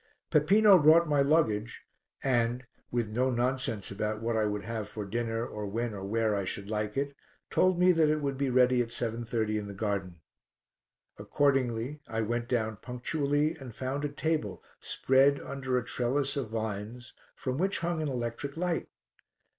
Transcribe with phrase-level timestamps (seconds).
[0.31, 1.83] Peppino brought my luggage
[2.23, 6.35] and, with no nonsense about what I would have for dinner or when or where
[6.35, 7.15] I should like it,
[7.51, 10.15] told me that it would be ready at 7.30 in the garden.
[11.19, 17.13] Accordingly I went down punctually and found a table spread under a trellis of vines
[17.35, 18.89] from which hung an electric light.